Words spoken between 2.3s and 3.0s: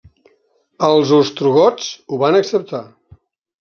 acceptar.